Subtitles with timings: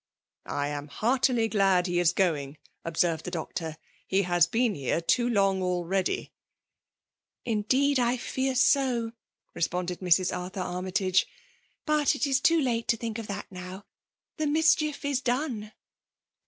[0.47, 2.57] <^ I am heartily glad he is going!"
[2.87, 3.77] ob tfel^cd the doctor.
[4.07, 6.31] "He has been here too iMg already.^
[7.55, 9.11] ^ tndeed I fekr so!
[9.33, 10.35] '* responded Mrs.
[10.35, 11.25] Arthur Armytagifr.
[11.85, 13.85] But it is too late to think of that now.
[14.39, 15.71] Tlie mischief is done.